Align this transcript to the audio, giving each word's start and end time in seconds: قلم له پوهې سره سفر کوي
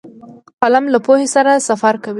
قلم 0.61 0.85
له 0.93 0.99
پوهې 1.05 1.27
سره 1.35 1.53
سفر 1.69 1.93
کوي 2.03 2.09